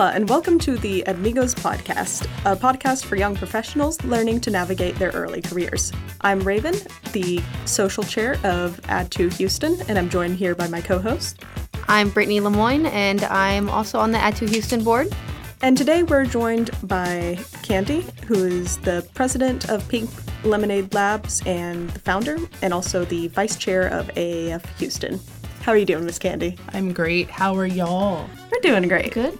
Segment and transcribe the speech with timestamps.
[0.00, 4.94] Hola, and welcome to the Amigos Podcast, a podcast for young professionals learning to navigate
[4.94, 5.92] their early careers.
[6.22, 6.74] I'm Raven,
[7.12, 11.42] the social chair of Add2 Houston, and I'm joined here by my co host.
[11.86, 15.14] I'm Brittany Lemoyne, and I'm also on the Add2 Houston board.
[15.60, 20.08] And today we're joined by Candy, who is the president of Pink
[20.44, 25.20] Lemonade Labs and the founder, and also the vice chair of AAF Houston.
[25.60, 26.56] How are you doing, Miss Candy?
[26.72, 27.28] I'm great.
[27.28, 28.30] How are y'all?
[28.50, 29.12] We're doing great.
[29.12, 29.38] Good.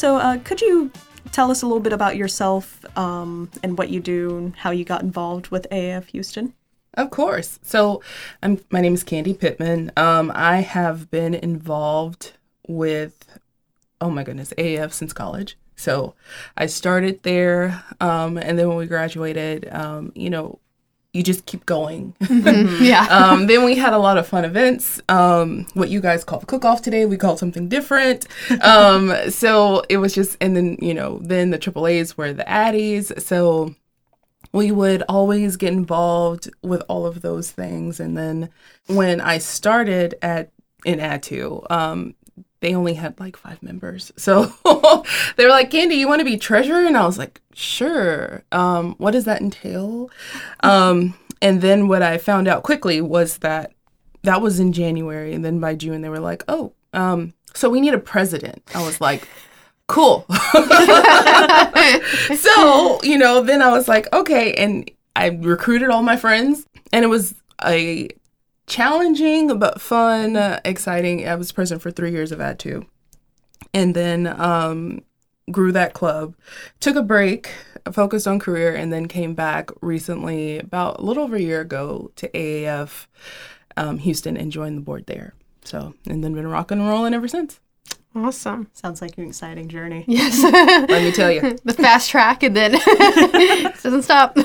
[0.00, 0.90] So, uh, could you
[1.30, 4.82] tell us a little bit about yourself um, and what you do and how you
[4.82, 6.54] got involved with AAF Houston?
[6.94, 7.58] Of course.
[7.62, 8.02] So,
[8.42, 9.92] I'm my name is Candy Pittman.
[9.98, 12.32] Um, I have been involved
[12.66, 13.38] with,
[14.00, 15.58] oh my goodness, AAF since college.
[15.76, 16.14] So,
[16.56, 20.60] I started there, um, and then when we graduated, um, you know,
[21.12, 22.14] you just keep going.
[22.80, 23.06] Yeah.
[23.10, 25.00] um, then we had a lot of fun events.
[25.08, 28.26] Um, what you guys call the cook off today, we called something different.
[28.62, 33.20] Um, so it was just, and then, you know, then the AAAs were the ADDYs.
[33.22, 33.74] So
[34.52, 38.00] we would always get involved with all of those things.
[38.00, 38.48] And then
[38.86, 40.50] when I started at
[40.84, 42.14] in Add2, um,
[42.60, 44.12] they only had like five members.
[44.20, 44.52] So
[45.36, 46.86] they were like, Candy, you want to be treasurer?
[46.86, 48.44] And I was like, sure.
[48.52, 50.10] Um, what does that entail?
[50.62, 53.72] Um, and then what I found out quickly was that
[54.22, 55.32] that was in January.
[55.32, 58.62] And then by June, they were like, oh, um, so we need a president.
[58.74, 59.26] I was like,
[59.86, 60.26] cool.
[62.36, 64.54] so, you know, then I was like, okay.
[64.54, 68.08] And I recruited all my friends, and it was a
[68.70, 71.28] challenging but fun, uh, exciting.
[71.28, 72.86] I was president for three years of Add2.
[73.74, 75.02] And then um,
[75.50, 76.34] grew that club,
[76.78, 77.50] took a break,
[77.92, 82.10] focused on career, and then came back recently, about a little over a year ago,
[82.16, 83.06] to AAF
[83.76, 85.34] um, Houston and joined the board there.
[85.64, 87.60] So, and then been rocking and rolling ever since.
[88.14, 88.68] Awesome.
[88.72, 90.04] Sounds like an exciting journey.
[90.08, 90.42] Yes.
[90.88, 91.40] Let me tell you.
[91.64, 92.72] the fast track, and then
[93.82, 94.36] doesn't stop.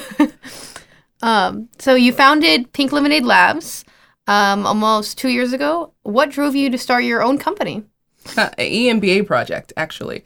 [1.22, 3.86] um, so you founded Pink Lemonade Labs
[4.28, 5.94] um, almost two years ago.
[6.04, 7.84] What drove you to start your own company?
[8.38, 10.24] An EMBA project, actually.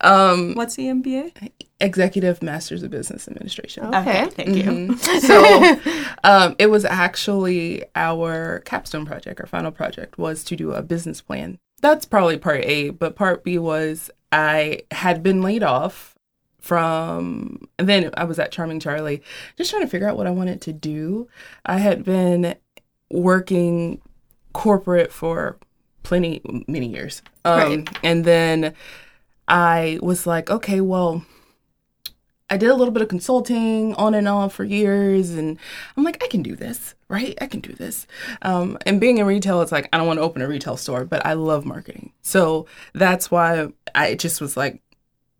[0.00, 1.50] Um, What's the MBA?
[1.80, 3.94] Executive Masters of Business Administration.
[3.94, 4.26] Okay.
[4.30, 4.62] thank you.
[4.64, 5.20] Mhm.
[5.20, 10.80] So um, it was actually our capstone project, our final project was to do a
[10.82, 11.58] business plan.
[11.82, 16.14] That's probably part A, but part B was I had been laid off
[16.58, 19.22] from, and then I was at Charming Charlie,
[19.56, 21.28] just trying to figure out what I wanted to do.
[21.66, 22.54] I had been
[23.10, 24.00] working
[24.52, 25.58] corporate for
[26.02, 27.22] plenty, many years.
[27.44, 27.98] Um, Right.
[28.02, 28.74] And then
[29.48, 31.24] I was like, okay, well,
[32.48, 35.58] I did a little bit of consulting on and off for years, and
[35.96, 37.36] I'm like, I can do this, right?
[37.40, 38.06] I can do this.
[38.42, 41.04] Um, and being in retail, it's like I don't want to open a retail store,
[41.04, 44.80] but I love marketing, so that's why I just was like,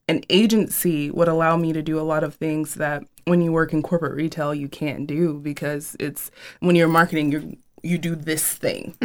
[0.09, 3.73] an agency would allow me to do a lot of things that when you work
[3.73, 6.31] in corporate retail you can't do because it's
[6.61, 7.57] when you're marketing you
[7.87, 8.95] you do this thing.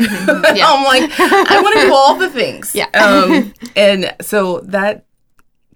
[0.53, 0.67] Yeah.
[0.67, 2.75] I'm like, I want to do all the things.
[2.75, 2.88] Yeah.
[2.94, 5.06] Um, and so that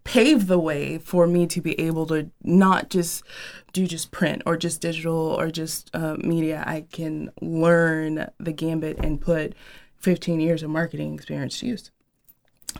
[0.03, 3.23] paved the way for me to be able to not just
[3.73, 6.63] do just print or just digital or just uh, media.
[6.65, 9.53] I can learn the gambit and put
[9.97, 11.91] 15 years of marketing experience to use.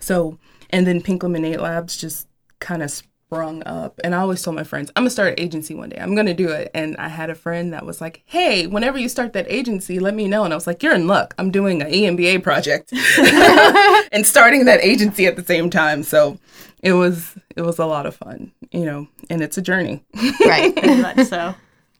[0.02, 0.38] So,
[0.70, 2.28] and then Pink Lemonade Labs just
[2.66, 4.00] kind of sprung up.
[4.04, 5.98] And I always told my friends, I'm gonna start an agency one day.
[6.00, 6.72] I'm gonna do it.
[6.74, 10.16] And I had a friend that was like, Hey, whenever you start that agency, let
[10.16, 10.44] me know.
[10.44, 11.36] And I was like, You're in luck.
[11.38, 12.92] I'm doing an EMBA project
[14.12, 16.02] and starting that agency at the same time.
[16.02, 16.40] So
[16.82, 20.04] it was it was a lot of fun, you know, and it's a journey.
[20.46, 20.74] Right.
[20.86, 21.56] Much so.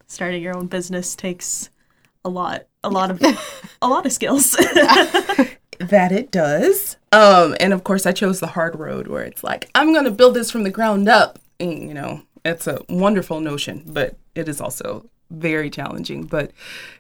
[0.08, 1.70] Starting your own business takes
[2.24, 3.22] a lot, a lot of,
[3.82, 4.56] a lot of skills.
[5.80, 6.98] That it does.
[7.12, 10.12] Um, and of course, I chose the hard road where it's like, I'm going to
[10.12, 11.40] build this from the ground up.
[11.60, 16.24] And, you know, it's a wonderful notion, but it is also very challenging.
[16.26, 16.52] But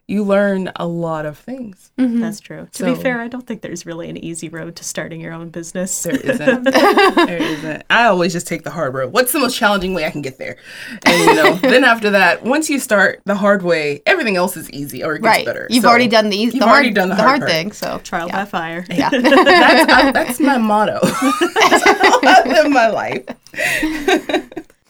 [0.07, 1.91] you learn a lot of things.
[1.97, 2.19] Mm-hmm.
[2.19, 2.67] That's true.
[2.73, 5.49] To be fair, I don't think there's really an easy road to starting your own
[5.49, 6.03] business.
[6.03, 6.63] There isn't.
[6.63, 7.83] there isn't.
[7.89, 9.13] I always just take the hard road.
[9.13, 10.57] What's the most challenging way I can get there?
[11.05, 14.69] And, you know, then after that, once you start the hard way, everything else is
[14.69, 15.45] easy or it gets Right.
[15.45, 15.65] better.
[15.71, 17.49] You've So already done the easy, you've the hard, already done the the hard hard
[17.49, 17.71] thing.
[17.71, 18.43] So Trial yeah.
[18.43, 18.85] by fire.
[18.89, 19.09] Yeah.
[19.11, 20.99] that's, I, that's my motto.
[21.01, 23.25] that's how I live my life.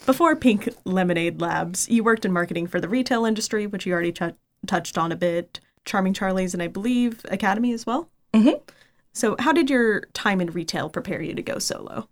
[0.05, 4.11] Before Pink Lemonade Labs, you worked in marketing for the retail industry, which you already
[4.11, 4.35] tou-
[4.67, 5.59] touched on a bit.
[5.83, 8.09] Charming Charlie's and I believe Academy as well.
[8.33, 8.61] Mhm.
[9.13, 12.09] So, how did your time in retail prepare you to go solo?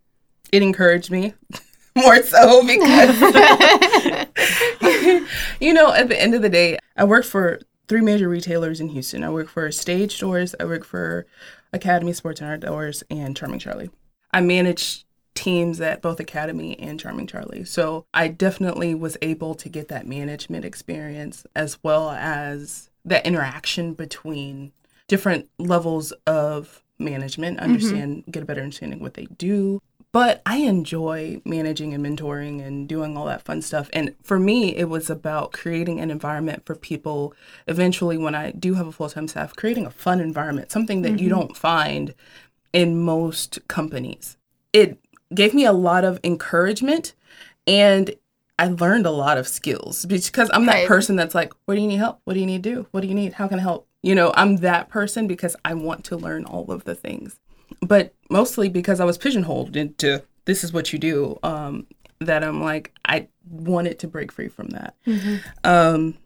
[0.52, 1.34] it encouraged me
[1.96, 3.20] more so because
[5.60, 8.90] you know at the end of the day i worked for three major retailers in
[8.90, 11.26] houston i worked for stage stores i worked for
[11.72, 13.90] academy sports and outdoors and charming charlie
[14.32, 15.06] i managed
[15.36, 17.66] teams at both Academy and Charming Charlie.
[17.66, 23.94] So I definitely was able to get that management experience as well as that interaction
[23.94, 24.72] between
[25.08, 28.32] different levels of management, understand, mm-hmm.
[28.32, 29.82] get a better understanding what they do.
[30.12, 33.90] But I enjoy managing and mentoring and doing all that fun stuff.
[33.94, 37.34] And for me, it was about creating an environment for people
[37.68, 41.14] eventually, when I do have a full time staff, creating a fun environment, something that
[41.14, 41.24] mm-hmm.
[41.24, 42.14] you don't find
[42.72, 44.38] in most companies.
[44.72, 45.00] It
[45.36, 47.14] gave me a lot of encouragement
[47.66, 48.16] and
[48.60, 50.88] I learned a lot of skills because I'm that right.
[50.88, 52.22] person that's like, what do you need help?
[52.24, 52.88] What do you need to do?
[52.92, 53.34] What do you need?
[53.34, 53.88] How can I help?
[54.04, 57.40] You know, I'm that person because I want to learn all of the things.
[57.82, 61.88] But mostly because I was pigeonholed into this is what you do, um,
[62.20, 64.96] that I'm like, I wanted to break free from that.
[65.08, 65.36] Mm-hmm.
[65.64, 66.18] Um,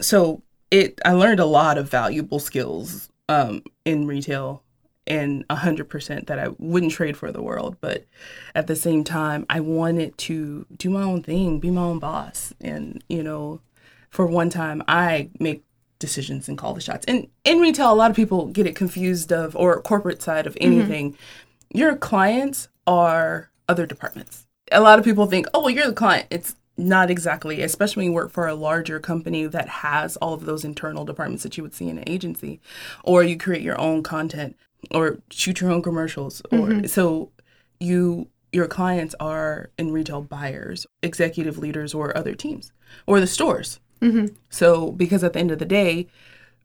[0.00, 4.62] so it, I learned a lot of valuable skills um, in retail
[5.10, 7.76] and 100% that I wouldn't trade for the world.
[7.80, 8.06] But
[8.54, 12.54] at the same time, I wanted to do my own thing, be my own boss.
[12.60, 13.60] And, you know,
[14.08, 15.64] for one time, I make
[15.98, 17.04] decisions and call the shots.
[17.06, 20.54] And in retail, a lot of people get it confused of, or corporate side of
[20.54, 20.72] mm-hmm.
[20.72, 21.12] anything.
[21.12, 21.78] Mm-hmm.
[21.78, 24.46] Your clients are other departments.
[24.70, 26.28] A lot of people think, oh, well, you're the client.
[26.30, 30.46] It's not exactly, especially when you work for a larger company that has all of
[30.46, 32.60] those internal departments that you would see in an agency,
[33.02, 34.56] or you create your own content
[34.90, 36.86] or shoot your own commercials or mm-hmm.
[36.86, 37.30] so
[37.78, 42.72] you your clients are in retail buyers executive leaders or other teams
[43.06, 43.80] or the stores.
[44.00, 44.34] Mm-hmm.
[44.48, 46.06] so because at the end of the day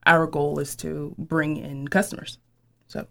[0.05, 2.37] our goal is to bring in customers.
[2.87, 3.07] So.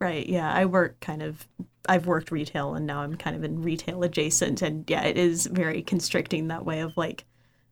[0.00, 0.26] Right.
[0.26, 0.50] Yeah.
[0.52, 1.46] I work kind of
[1.88, 4.62] i've worked retail and now i'm kind of in retail adjacent.
[4.62, 7.24] And yeah it is very constricting that way of like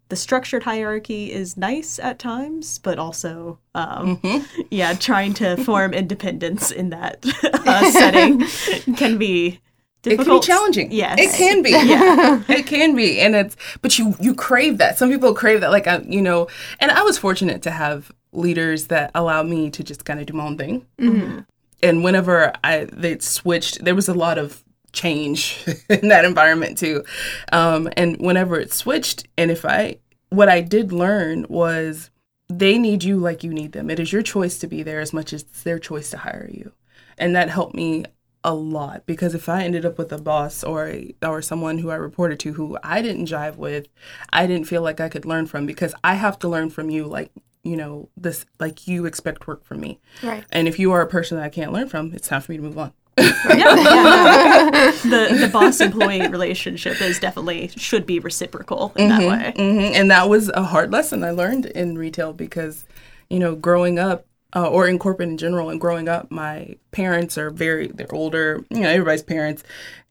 [0.09, 4.63] the structured hierarchy is nice at times, but also, um, mm-hmm.
[4.71, 9.61] yeah, trying to form independence in that uh, setting can be
[10.03, 10.27] difficult.
[10.27, 10.93] It can be challenging.
[10.93, 11.71] Yes, it can be.
[11.71, 14.99] yeah, it can be, and it's but you you crave that.
[14.99, 16.49] Some people crave that, like I, uh, you know.
[16.81, 20.33] And I was fortunate to have leaders that allowed me to just kind of do
[20.33, 20.87] my own thing.
[20.99, 21.41] Mm-hmm.
[21.83, 27.05] And whenever I they switched, there was a lot of change in that environment too.
[27.53, 29.97] Um, and whenever it switched, and if I,
[30.31, 32.11] what I did learn was
[32.49, 33.91] they need you like you need them.
[33.91, 36.49] It is your choice to be there as much as it's their choice to hire
[36.53, 36.73] you.
[37.19, 38.05] And that helped me
[38.45, 41.91] a lot because if I ended up with a boss or a, or someone who
[41.91, 43.89] I reported to who I didn't jive with,
[44.33, 47.07] I didn't feel like I could learn from because I have to learn from you
[47.07, 47.33] like
[47.65, 49.99] you know this like you expect work from me.
[50.23, 50.45] Right.
[50.51, 52.59] And if you are a person that I can't learn from, it's time for me
[52.59, 52.93] to move on
[53.57, 59.53] yeah, the the boss employee relationship is definitely should be reciprocal in mm-hmm, that way.
[59.57, 59.95] Mm-hmm.
[59.95, 62.85] And that was a hard lesson I learned in retail because,
[63.29, 67.37] you know, growing up uh, or in corporate in general and growing up, my parents
[67.37, 69.63] are very they're older, you know, everybody's parents,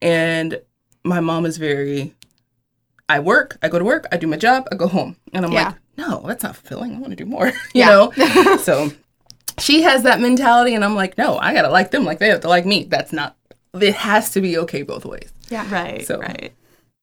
[0.01, 0.61] and
[1.03, 2.13] my mom is very.
[3.09, 5.53] I work, I go to work, I do my job, I go home, and I'm
[5.53, 5.67] yeah.
[5.67, 6.93] like, no, that's not fulfilling.
[6.93, 8.11] I want to do more, you know.
[8.57, 8.91] so
[9.59, 12.41] she has that mentality and i'm like no i gotta like them like they have
[12.41, 12.83] to like me.
[12.83, 13.35] That's not
[13.73, 15.31] it has to be okay both ways.
[15.49, 15.71] Yeah.
[15.71, 16.19] Right so.
[16.19, 16.53] right.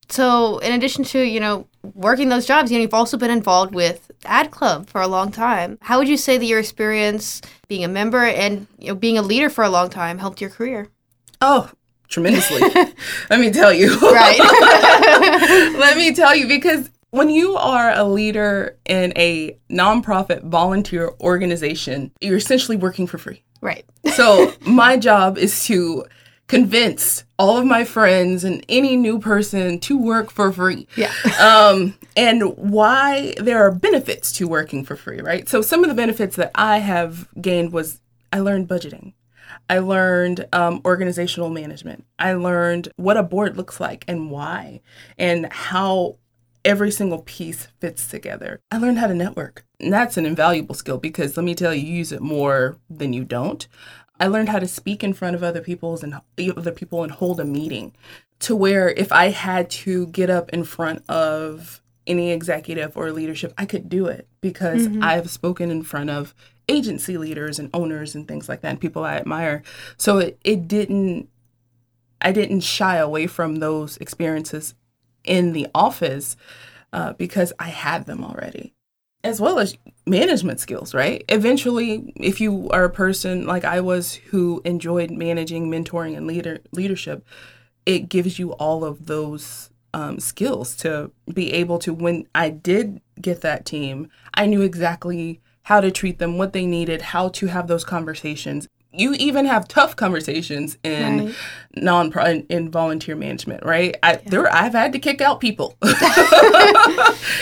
[0.09, 3.75] So in addition to you know working those jobs you know you've also been involved
[3.75, 5.79] with ad club for a long time.
[5.83, 9.23] How would you say that your experience being a member and you know, being a
[9.23, 10.89] leader for a long time helped your career?
[11.41, 11.71] Oh
[12.09, 12.61] tremendously.
[13.31, 13.99] Let me tell you.
[13.99, 14.39] Right.
[15.79, 22.11] Let me tell you because when you are a leader in a nonprofit volunteer organization,
[22.21, 23.45] you're essentially working for free.
[23.61, 23.85] Right.
[24.15, 26.07] so, my job is to
[26.49, 30.89] convince all of my friends and any new person to work for free.
[30.97, 31.13] Yeah.
[31.41, 35.49] um, and why there are benefits to working for free, right?
[35.49, 38.01] So, some of the benefits that I have gained was
[38.33, 39.13] I learned budgeting.
[39.71, 42.07] I learned um, organizational management.
[42.19, 44.81] I learned what a board looks like and why,
[45.17, 46.17] and how
[46.65, 48.61] every single piece fits together.
[48.71, 49.65] I learned how to network.
[49.81, 53.13] And that's an invaluable skill because let me tell you, you use it more than
[53.13, 53.67] you don't.
[54.19, 57.41] I learned how to speak in front of other people's and other people and hold
[57.41, 57.93] a meeting
[58.41, 63.53] to where if I had to get up in front of any executive or leadership,
[63.59, 65.03] I could do it because mm-hmm.
[65.03, 66.35] I've spoken in front of
[66.69, 69.63] agency leaders and owners and things like that and people I admire.
[69.97, 71.29] So it, it didn't
[72.21, 74.75] I didn't shy away from those experiences
[75.25, 76.37] in the office
[76.93, 78.75] uh, because I had them already,
[79.23, 79.77] as well as
[80.07, 81.25] management skills, right?
[81.29, 86.61] Eventually, if you are a person like I was who enjoyed managing, mentoring, and leader
[86.73, 87.25] leadership,
[87.87, 91.93] it gives you all of those um, skills to be able to.
[91.93, 96.67] When I did get that team, I knew exactly how to treat them, what they
[96.67, 101.35] needed, how to have those conversations you even have tough conversations in Right.
[101.77, 103.97] non in, in volunteer management, right?
[104.03, 105.77] I there I've had to kick out people.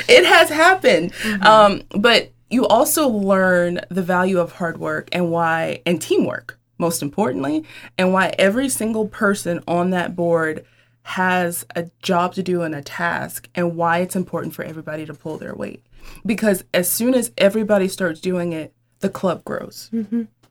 [0.09, 1.13] it has happened.
[1.43, 7.03] Um, but you also learn the value of hard work and why and teamwork, most
[7.03, 7.65] importantly,
[7.99, 10.65] and why every single person on that board
[11.05, 15.15] has a job to do and a task and why it's important for everybody to
[15.15, 15.85] pull their weight.
[16.25, 19.91] Because as soon as everybody starts doing it, the club grows.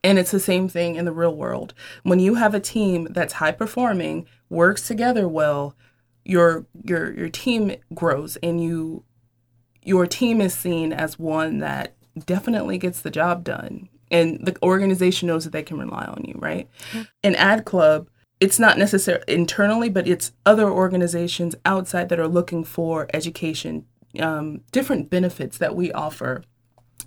[0.03, 1.73] And it's the same thing in the real world.
[2.03, 5.75] When you have a team that's high performing, works together well,
[6.23, 9.03] your your your team grows and you
[9.83, 13.89] your team is seen as one that definitely gets the job done.
[14.09, 16.69] And the organization knows that they can rely on you, right?
[17.23, 22.63] An ad club, it's not necessarily internally, but it's other organizations outside that are looking
[22.63, 23.85] for education,
[24.19, 26.43] um, different benefits that we offer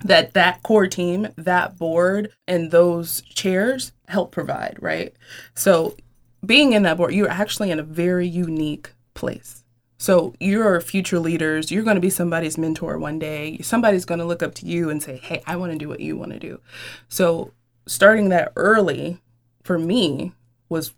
[0.04, 5.14] that that core team, that board, and those chairs help provide, right?
[5.54, 5.96] So
[6.44, 9.64] being in that board, you're actually in a very unique place.
[9.96, 13.58] So you're future leaders, you're going to be somebody's mentor one day.
[13.62, 16.00] Somebody's going to look up to you and say, "Hey, I want to do what
[16.00, 16.60] you want to do."
[17.08, 17.52] So
[17.86, 19.22] starting that early
[19.62, 20.32] for me
[20.68, 20.92] was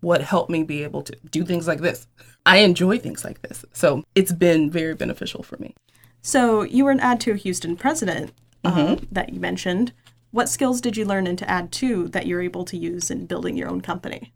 [0.00, 2.06] what helped me be able to do things like this.
[2.44, 3.64] I enjoy things like this.
[3.72, 5.74] So it's been very beneficial for me.
[6.20, 8.32] So you were an Add2 a Houston president
[8.64, 9.92] um, that you mentioned.
[10.30, 13.68] What skills did you learn into Add2 that you're able to use in building your
[13.68, 14.32] own company?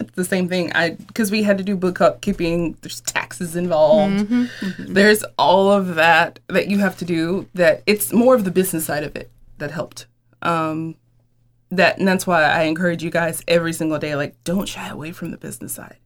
[0.00, 0.72] it's the same thing.
[0.74, 2.76] I because we had to do bookkeeping.
[2.82, 4.28] There's taxes involved.
[4.78, 7.48] There's all of that that you have to do.
[7.54, 10.06] That it's more of the business side of it that helped.
[10.42, 10.96] Um,
[11.70, 14.14] that and that's why I encourage you guys every single day.
[14.16, 15.98] Like, don't shy away from the business side,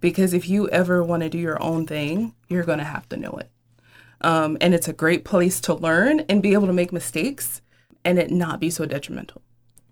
[0.00, 3.32] because if you ever want to do your own thing, you're gonna have to know
[3.32, 3.50] it.
[4.24, 7.60] Um, and it's a great place to learn and be able to make mistakes
[8.04, 9.42] and it not be so detrimental.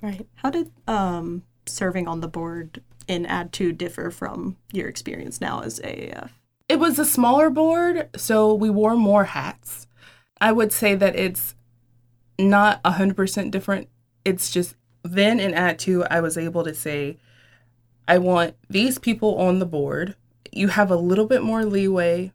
[0.01, 0.27] Right.
[0.37, 5.81] How did um, serving on the board in Add2 differ from your experience now as
[5.81, 6.31] AAF?
[6.69, 9.87] It was a smaller board, so we wore more hats.
[10.41, 11.55] I would say that it's
[12.39, 13.89] not 100% different.
[14.25, 17.19] It's just then in Add 2, I was able to say,
[18.09, 20.17] I want these people on the board.
[20.51, 22.33] You have a little bit more leeway,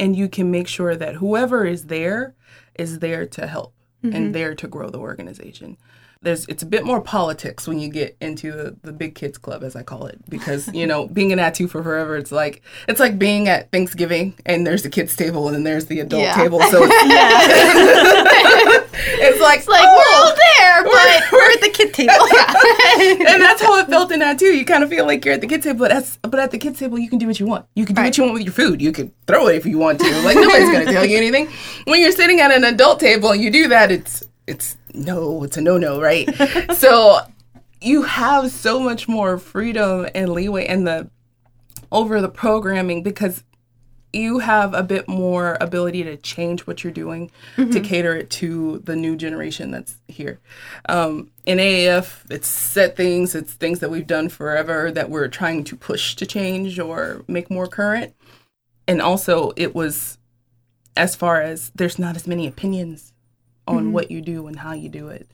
[0.00, 2.34] and you can make sure that whoever is there
[2.74, 4.32] is there to help and mm-hmm.
[4.32, 5.76] there to grow the organization.
[6.22, 9.62] There's it's a bit more politics when you get into the, the big kids club
[9.62, 13.00] as I call it because you know being an Add2 for forever it's like it's
[13.00, 16.34] like being at Thanksgiving and there's the kids table and then there's the adult Yeah.
[16.34, 16.94] table so it's,
[19.20, 20.49] it's like It's like oh, we're all there,
[20.84, 22.14] but we're at the kid table.
[22.32, 22.54] Yeah.
[23.32, 24.46] and that's how it felt in that too.
[24.56, 26.58] You kind of feel like you're at the kid table, but as, but at the
[26.58, 27.66] kid table, you can do what you want.
[27.74, 28.08] You can do Right.
[28.08, 28.80] what you want with your food.
[28.80, 30.22] You can throw it if you want to.
[30.22, 31.48] Like nobody's gonna tell you anything.
[31.84, 35.56] When you're sitting at an adult table and you do that, it's it's no, it's
[35.56, 36.28] a no no, right?
[36.74, 37.20] so
[37.80, 41.10] you have so much more freedom and leeway and the
[41.92, 43.42] over the programming because
[44.12, 48.78] you have a bit more ability to change what you're doing to cater it to
[48.80, 50.40] the new generation that's here.
[50.88, 55.64] Um, in AAF, it's set things, it's things that we've done forever that we're trying
[55.64, 58.14] to push to change or make more current.
[58.88, 60.18] And also, it was
[60.96, 63.12] as far as there's not as many opinions
[63.66, 65.30] on what you do and how you do it.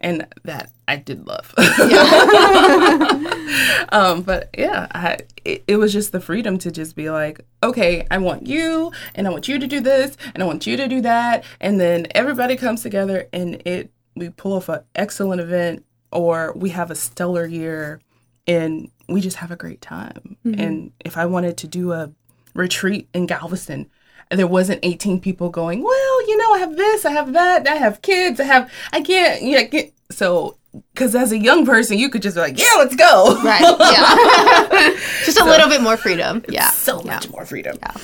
[0.00, 1.54] And that I did love.
[3.92, 8.06] um, but yeah, I, it, it was just the freedom to just be like, okay,
[8.10, 10.88] I want you, and I want you to do this, and I want you to
[10.88, 15.84] do that, and then everybody comes together, and it we pull off an excellent event,
[16.10, 18.00] or we have a stellar year,
[18.46, 20.36] and we just have a great time.
[20.44, 22.10] And if I wanted to do a
[22.54, 23.88] retreat in Galveston,
[24.30, 28.02] there wasn't 18 people going, well, know, I have this, I have that, I have
[28.02, 30.56] kids, I have, I can't, yeah, get, so,
[30.94, 33.40] because as a young person, you could just be like, yeah, let's go.
[33.44, 33.60] right.
[33.62, 34.96] Yeah.
[35.24, 36.44] Just a little bit more freedom.
[36.48, 36.70] Yeah.
[36.70, 37.14] So Yeah.
[37.14, 37.76] much more freedom.
[37.80, 37.94] Yeah.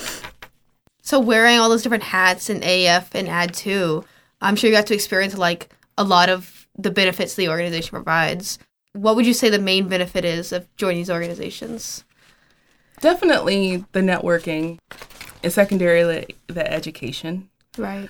[1.01, 4.03] So wearing all those different hats in AF and Ad 2,
[4.41, 8.59] I'm sure you got to experience like a lot of the benefits the organization provides.
[8.91, 12.03] What would you say the main benefit is of joining these organizations?
[12.99, 14.79] Definitely the networking,
[15.43, 17.49] and secondarily the education.
[17.77, 18.09] Right.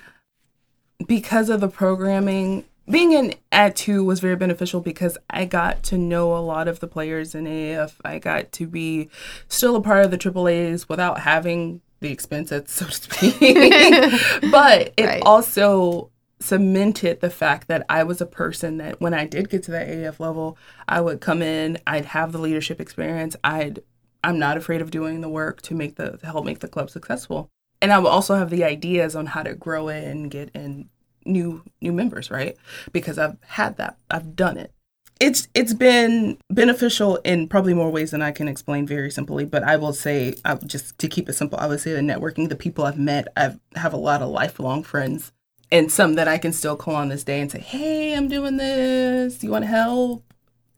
[1.06, 6.36] Because of the programming being in Add2 was very beneficial because I got to know
[6.36, 7.94] a lot of the players in AAF.
[8.04, 9.10] I got to be
[9.46, 13.38] still a part of the AAAs without having the expenses, so to speak.
[14.50, 15.22] but it Right.
[15.24, 19.70] also cemented the fact that I was a person that when I did get to
[19.72, 20.56] that AAF level,
[20.88, 23.80] I would come in, I'd have the leadership experience, I'd
[24.24, 26.90] I'm not afraid of doing the work to make the to help make the club
[26.90, 27.48] successful
[27.80, 30.88] and I will also have the ideas on how to grow it and get in
[31.24, 32.56] new new members, right?
[32.92, 34.72] Because I've had that, I've done it.
[35.20, 39.44] it's it's been beneficial in probably more ways than I can explain very simply.
[39.44, 42.48] But I will say, I, just to keep it simple, I would say the networking,
[42.48, 45.32] the people I've met, I have a lot of lifelong friends,
[45.72, 48.56] and some that I can still call on this day and say, "Hey, I'm doing
[48.58, 49.42] this.
[49.42, 50.24] You want to help?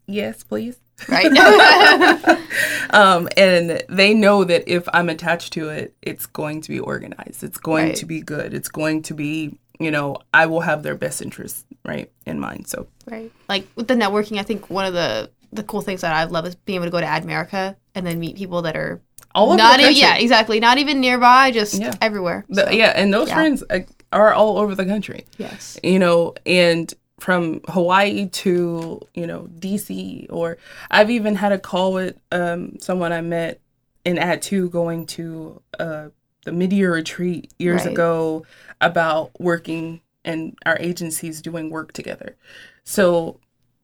[0.07, 0.79] Yes, please."
[1.09, 1.27] Right.
[2.91, 7.43] um, and they know that if I'm attached to it, it's going to be organized.
[7.43, 7.97] It's going Right.
[7.97, 8.53] to be good.
[8.55, 12.67] It's going to be, you know, I will have their best interests right in mind.
[12.69, 13.31] So Right.
[13.49, 16.47] Like with the networking, I think one of the the cool things that I love
[16.47, 19.01] is being able to go to Admerica and then meet people that are
[19.35, 20.01] all over not the country.
[20.01, 21.95] yeah exactly not even nearby, just Yeah.
[22.01, 22.45] everywhere.
[22.49, 23.35] The- yeah, and those yeah.
[23.35, 23.81] friends uh,
[24.13, 25.25] are all over the country.
[25.39, 25.77] Yes.
[25.83, 30.57] You know, and from Hawaii to you know DC, or
[30.91, 33.61] I've even had a call with um, someone I met
[34.05, 36.09] in Ad Two going to uh,
[36.45, 37.93] the mid-year retreat years Right.
[37.93, 38.45] ago
[38.81, 42.37] about working and our agencies doing work together.
[42.85, 43.39] So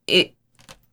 [0.06, 0.32] it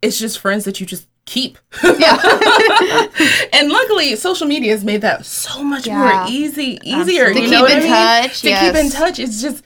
[0.01, 1.57] it's just friends that you just keep.
[1.81, 2.17] Yeah.
[3.53, 5.97] and luckily, social media has made that so much Yeah.
[5.99, 7.27] more easy, easier.
[7.27, 7.41] Absolutely.
[7.43, 7.91] You To know keep what I in mean?
[8.29, 9.63] touch, To keep in touch, it's just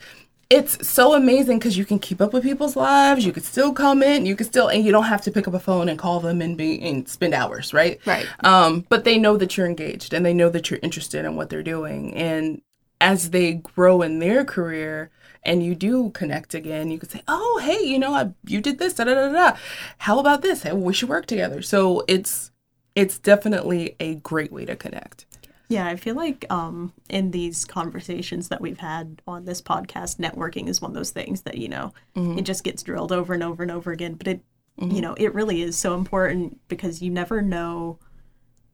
[0.50, 3.26] it's so amazing because you can keep up with people's lives.
[3.26, 4.26] You can still comment.
[4.26, 6.40] You can still, and you don't have to pick up a phone and call them
[6.40, 8.00] and be and spend hours, right?
[8.06, 8.26] Right.
[8.44, 11.50] Um, but they know that you're engaged and they know that you're interested in what
[11.50, 12.14] they're doing.
[12.14, 12.62] And
[13.00, 15.10] as they grow in their career
[15.42, 18.78] and you do connect again, you could say, "Oh, hey, you know, I, you did
[18.78, 19.56] this, da da da da.
[19.98, 20.62] How about this?
[20.62, 22.52] Hey, we should work together." So it's
[22.94, 25.26] it's definitely a great way to connect.
[25.68, 30.66] Yeah, I feel like um, in these conversations that we've had on this podcast, networking
[30.66, 32.38] is one of those things that you know mm-hmm.
[32.38, 34.14] it just gets drilled over and over and over again.
[34.14, 34.40] But it,
[34.80, 34.94] mm-hmm.
[34.94, 37.98] you know, it really is so important because you never know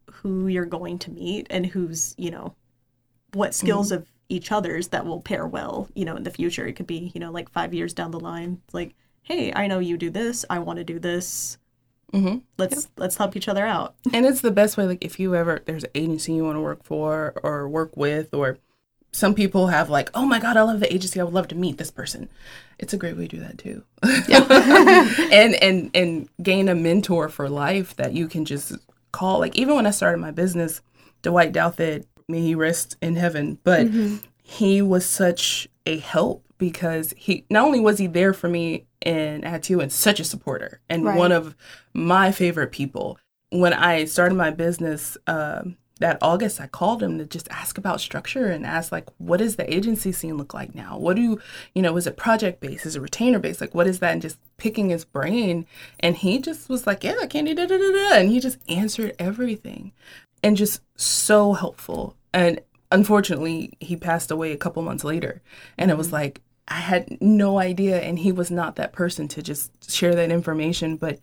[0.09, 2.55] who you're going to meet and who's you know
[3.33, 3.67] what mm-hmm.
[3.67, 5.89] skills of each other's that will pair well.
[5.95, 8.21] You know, in the future, it could be you know like five years down the
[8.21, 8.61] line.
[8.67, 10.45] It's like, hey, I know you do this.
[10.49, 11.59] I want to do this.
[12.13, 12.39] Mm-hmm.
[12.59, 13.95] Let's let's help each other out.
[14.13, 14.87] And it's the best way.
[14.87, 18.33] Like if you ever there's an agency you want to work for or work with,
[18.33, 18.59] or
[19.13, 21.21] some people have like, oh my god, I love the agency.
[21.21, 22.29] I would love to meet this person.
[22.79, 23.85] It's a great way to do that too.
[25.33, 28.73] and and and gain a mentor for life that you can just
[29.13, 29.39] call.
[29.39, 30.81] Like even when I started my business,
[31.23, 33.89] Dwight Douthit, may he rest in heaven, but
[34.43, 39.43] he was such a help because he not only was he there for me in
[39.43, 41.17] Add2 and such a supporter and Right.
[41.19, 41.55] one of
[41.93, 43.19] my favorite people.
[43.51, 48.01] When I started my business um, that August, I called him to just ask about
[48.01, 50.99] structure and ask like, what does the agency scene look like now?
[50.99, 51.41] What do you
[51.75, 51.97] you know?
[51.97, 52.85] Is it project based?
[52.87, 53.61] Is it retainer based?
[53.61, 54.13] Like, what is that?
[54.13, 55.67] And just picking his brain,
[56.01, 59.15] and he just was like, yeah, Candy, da da da da, and he just answered
[59.21, 59.93] everything,
[60.43, 62.17] and just so helpful.
[62.33, 65.43] And unfortunately, he passed away a couple months later,
[65.79, 69.43] and it was like I had no idea, and he was not that person to
[69.43, 71.19] just share that information, but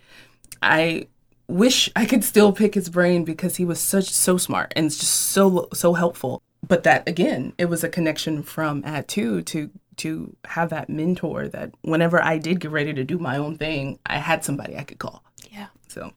[0.61, 1.07] I
[1.47, 5.03] wish I could still pick his brain because he was such so smart and just
[5.03, 6.41] so so helpful.
[6.67, 11.71] But that again, it was a connection from Add2 to to have that mentor that
[11.81, 14.99] whenever I did get ready to do my own thing, I had somebody I could
[14.99, 15.23] call.
[15.51, 15.67] Yeah.
[15.87, 16.13] So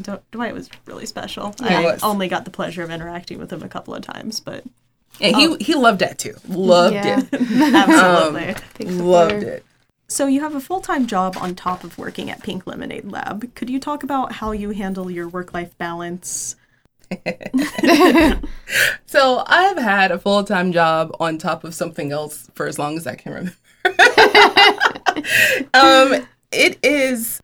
[0.00, 1.54] D- Dwight was really special.
[1.58, 2.02] He I was.
[2.02, 4.64] only got the pleasure of interacting with him a couple of times, but
[5.20, 6.34] and he he loved that too.
[6.48, 7.20] Loved Yeah.
[7.32, 7.40] it.
[7.74, 8.54] absolutely.
[8.78, 9.64] Big Loved it.
[10.08, 13.54] so you have a full-time job on top of working at Pink Lemonade Lab.
[13.54, 16.56] Could you talk about how you handle your work-life balance?
[19.06, 22.96] So I've had a full time job on top of something else for as long
[22.98, 23.56] as I can remember.
[25.74, 27.40] um, it is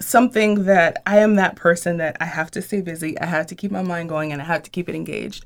[0.00, 3.18] something that I am that person that I have to stay busy.
[3.20, 5.44] I have to keep my mind going and I have to keep it engaged.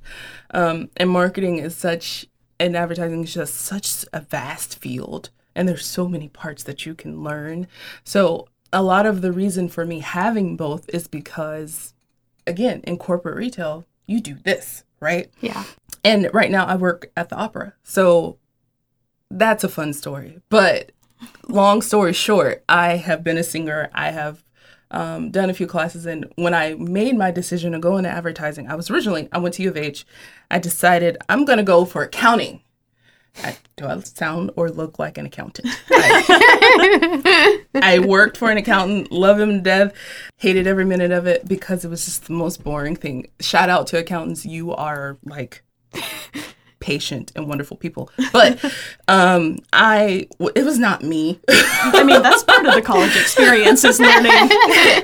[0.52, 2.26] Um, and marketing is such,
[2.58, 5.30] and advertising is just such a vast field.
[5.54, 7.66] And there's so many parts that you can learn.
[8.04, 11.94] So a lot of the reason for me having both is because,
[12.46, 15.30] again, in corporate retail, you do this, right?
[15.40, 15.64] Yeah.
[16.04, 17.74] And right now I work at the opera.
[17.82, 18.38] So
[19.30, 20.40] that's a fun story.
[20.48, 20.92] But
[21.48, 23.90] long story short, I have been a singer.
[23.94, 24.43] I have
[24.94, 26.06] um, done a few classes.
[26.06, 29.56] And when I made my decision to go into advertising, I was originally, I went
[29.56, 30.06] to U of H.
[30.50, 32.62] I decided I'm going to go for accounting.
[33.42, 35.66] I, do I sound or look like an accountant?
[35.90, 39.92] I, I worked for an accountant, love him to death,
[40.36, 43.26] hated every minute of it because it was just the most boring thing.
[43.40, 45.64] Shout out to accountants, you are like
[46.84, 48.10] patient and wonderful people.
[48.30, 48.62] But
[49.08, 51.40] um I it was not me.
[51.48, 54.50] I mean, that's part of the college experience is learning.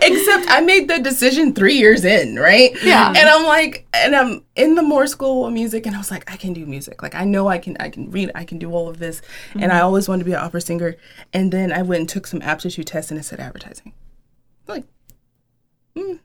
[0.02, 2.70] Except I made the decision 3 years in, right?
[2.84, 3.08] Yeah.
[3.08, 6.30] And I'm like and I'm in the Moores school of music and I was like
[6.30, 7.02] I can do music.
[7.02, 9.22] Like I know I can I can read, I can do all of this.
[9.54, 10.96] And I always wanted to be an opera singer
[11.32, 13.94] and then I went and took some aptitude tests and it said advertising.
[14.68, 14.84] like,
[15.96, 16.16] hmm.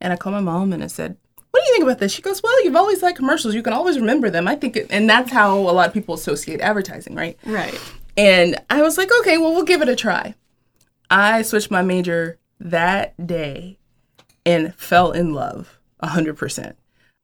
[0.00, 1.16] And I called my mom and I said,
[1.82, 2.12] about this?
[2.12, 3.54] She goes, well, you've always liked commercials.
[3.54, 4.48] You can always remember them.
[4.48, 7.38] I think, it, and that's how a lot of people associate advertising, right?
[7.44, 7.78] Right.
[8.16, 10.34] And I was like, okay, well, we'll give it a try.
[11.10, 13.78] I switched my major that day
[14.44, 16.74] and fell in love 100%.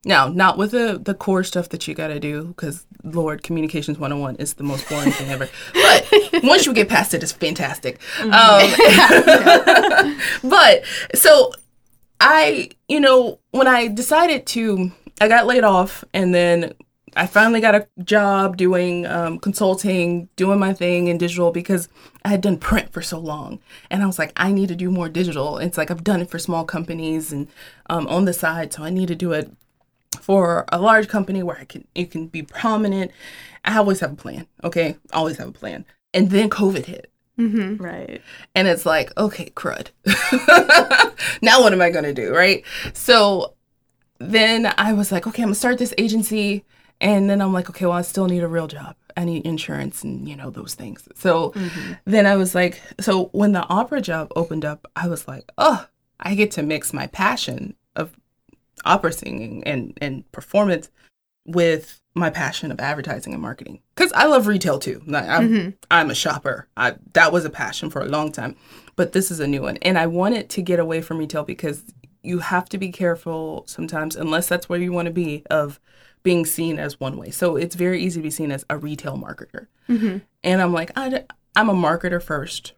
[0.07, 3.99] Now, not with the, the core stuff that you got to do, because Lord, Communications
[3.99, 5.49] 101 is the most boring thing ever.
[5.73, 6.07] But
[6.43, 7.99] once you get past it, it's fantastic.
[8.21, 8.31] Um,
[10.43, 11.53] but so
[12.20, 16.74] I, you know, when I decided to, I got laid off and then
[17.16, 21.88] I finally got a job doing um, consulting, doing my thing in digital because
[22.24, 23.61] I had done print for so long.
[23.90, 25.59] And I was like, I need to do more digital.
[25.59, 27.48] It's like I've done it for small companies and
[27.88, 29.50] um, on the side, so I need to do it
[30.20, 33.11] for a large company where I can you can be prominent.
[33.64, 34.46] I always have a plan.
[34.62, 35.85] Okay, always have a plan.
[36.12, 37.11] And then COVID hit.
[37.38, 37.83] Mm-hmm.
[37.83, 38.23] Right.
[38.55, 39.88] And it's like, okay, crud.
[41.42, 42.35] now what am I going to do?
[42.35, 42.64] Right.
[42.92, 43.55] So
[44.18, 46.64] then I was like, okay, I'm going to start this agency.
[47.01, 48.97] And then I'm like, okay, well, I still need a real job.
[49.16, 51.09] I need insurance and, you know, those things.
[51.14, 51.92] So mm-hmm.
[52.05, 55.87] then I was like, so when the opera job opened up, I was like, oh,
[56.20, 58.16] I get to mix my passion of
[58.85, 60.90] opera singing and, and performance
[61.44, 65.03] with my passion of advertising and marketing because I love retail too.
[65.07, 65.70] Like, I'm, mm-hmm.
[65.90, 66.68] I'm a shopper.
[66.77, 68.57] I, that was a passion for a long time,
[68.94, 71.85] but this is a new one, and I wanted to get away from retail because
[72.22, 75.81] you have to be careful sometimes, unless that's where you want to be, of
[76.22, 77.31] being seen as one way.
[77.31, 80.18] So it's very easy to be seen as a retail marketer, mm-hmm.
[80.42, 81.24] and I'm like, I,
[81.57, 82.74] I'm a marketer first,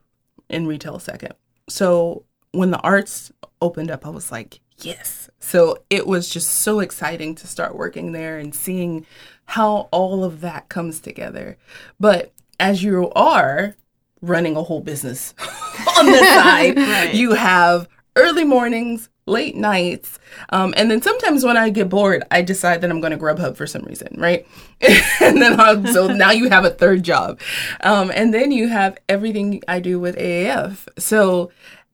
[0.49, 1.35] in retail second.
[1.69, 5.29] So when the arts opened up, I was like, yes.
[5.39, 9.07] So it was just so exciting to start working there and seeing
[9.47, 11.57] how all of that comes together.
[12.01, 13.77] But as you are
[14.23, 15.35] running a whole business
[15.99, 17.15] on the side, Right.
[17.15, 20.19] you have early mornings, late nights,
[20.51, 23.57] um, and then sometimes when I get bored, I decide that I'm going to Grubhub
[23.57, 24.47] for some reason, right?
[25.21, 27.39] and then I'll, so now you have a third job,
[27.83, 30.89] um, and then you have everything I do with AAF.
[30.99, 31.51] So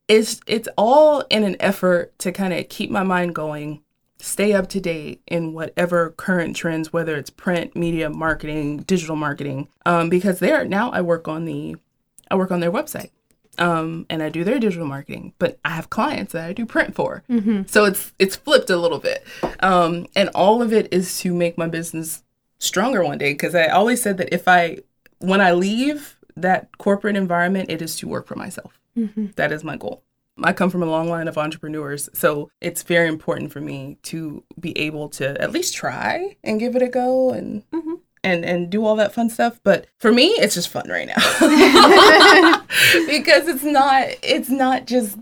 [0.08, 3.82] it's it's all in an effort to kind of keep my mind going
[4.18, 9.68] stay up to date in whatever current trends whether it's print media marketing digital marketing
[9.86, 11.74] um, because there now i work on the
[12.30, 13.10] i work on their website
[13.58, 16.94] um, and i do their digital marketing but i have clients that i do print
[16.94, 17.22] for.
[17.66, 19.24] So it's it's flipped a little bit
[19.60, 22.22] um, and all of it is to make my business
[22.58, 24.78] stronger one day because i always said that if i
[25.18, 28.78] when i leave that corporate environment it is to work for myself
[29.36, 30.02] that is my goal.
[30.42, 34.42] I come from a long line of entrepreneurs, so it's very important for me to
[34.58, 37.62] be able to at least try and give it a go and
[38.24, 39.60] and and do all that fun stuff.
[39.62, 41.16] But for me, it's just fun right now
[43.06, 45.18] because it's not it's not just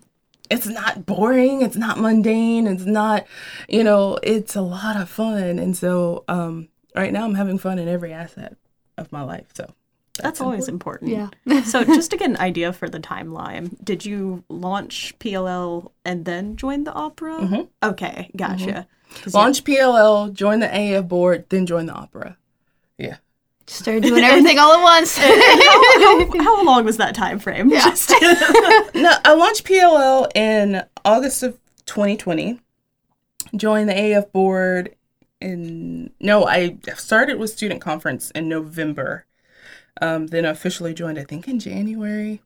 [0.48, 3.26] it's not boring, it's not mundane, it's not
[3.68, 7.78] you know it's a lot of fun, and so um, right now I'm having fun
[7.78, 8.56] in every asset
[8.96, 9.46] of my life.
[9.54, 9.74] So
[10.22, 11.10] That's, always important.
[11.46, 11.62] Yeah.
[11.62, 16.56] so just to get an idea for the timeline, did you launch PLL and then
[16.56, 17.38] join the opera?
[17.38, 17.62] Mm-hmm.
[17.90, 18.64] Okay, gotcha.
[18.64, 19.22] Mm-hmm.
[19.24, 22.36] 'Cause, yeah, launch PLL, join the AF board, then join the opera.
[22.96, 23.16] Yeah.
[23.66, 25.16] Started doing everything all at once.
[25.18, 27.70] how, how long was that time frame?
[27.70, 28.10] Just-
[28.94, 32.60] No, I launched PLL in August of 2020.
[33.56, 34.94] Joined the AF board
[35.40, 39.24] in no, I started with student conference in November.
[40.00, 42.40] Um, then officially joined, I think, in January,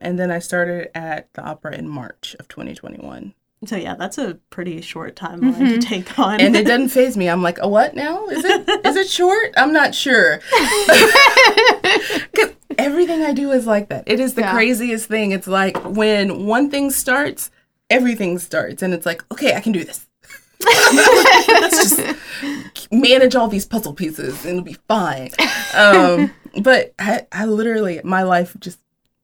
[0.00, 3.34] and then I started at the opera in March of 2021.
[3.66, 6.40] so yeah, that's a pretty short timeline to take on.
[6.40, 7.28] And it doesn't phase me.
[7.28, 8.26] I'm like, a what now?
[8.28, 9.52] Is it is it short?
[9.56, 10.40] I'm not sure.
[12.32, 14.04] Because everything I do is like that.
[14.06, 14.52] It is the Yeah.
[14.52, 15.32] craziest thing.
[15.32, 17.50] It's like when one thing starts,
[17.88, 20.06] everything starts, and it's like, okay, I can do this.
[20.60, 25.30] Let's just manage all these puzzle pieces, and it'll be fine.
[25.74, 28.78] Um, but I, I literally, my life just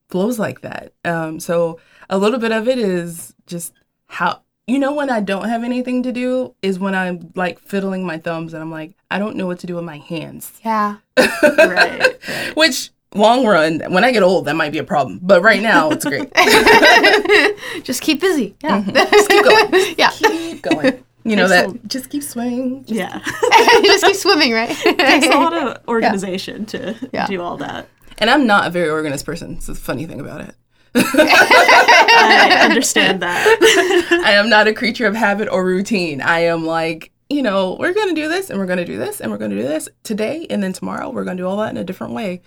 [0.09, 0.93] flows like that.
[1.05, 3.73] Um, so a little bit of it is just
[4.07, 8.05] how you know when I don't have anything to do is when I'm like fiddling
[8.05, 10.53] my thumbs and I'm like I don't know what to do with my hands.
[10.65, 10.97] yeah.
[11.19, 12.57] right, right.
[12.57, 15.21] Which long run, when I get old, that might be a problem.
[15.23, 16.33] But right now, it's great.
[17.85, 18.57] Just keep busy.
[18.63, 18.83] Yeah.
[18.83, 19.95] Just keep going.
[19.97, 20.11] yeah.
[20.11, 21.05] Keep going.
[21.29, 21.89] You know Takes that.
[21.89, 22.85] Just keep swinging.
[22.85, 23.19] Just- Yeah,
[23.83, 24.71] Just keep swimming, right?
[24.71, 27.27] it takes a lot of organization to Yeah.
[27.27, 27.89] do all that.
[28.19, 29.55] And I'm not a very organized person.
[29.57, 30.55] It's the funny thing about it.
[30.95, 34.23] I understand that.
[34.25, 36.21] I am not a creature of habit or routine.
[36.21, 38.97] I am like, you know, we're going to do this and we're going to do
[38.99, 41.47] this and we're going to do this today and then tomorrow we're going to do
[41.47, 42.41] all that in a different way.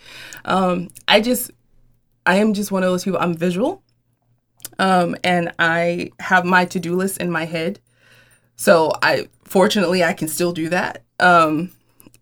[0.46, 1.52] Um, I just,
[2.26, 3.20] I am just one of those people.
[3.20, 3.84] I'm visual.
[4.78, 7.80] Um, and I have my to do list in my head.
[8.60, 11.04] So I fortunately I can still do that.
[11.17, 11.72] Um,